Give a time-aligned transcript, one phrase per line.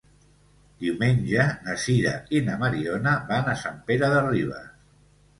[0.83, 4.73] Diumenge na Sira i na Mariona van a Sant Pere de Ribes.